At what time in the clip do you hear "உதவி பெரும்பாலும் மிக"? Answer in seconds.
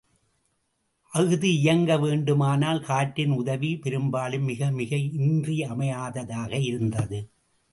3.31-4.71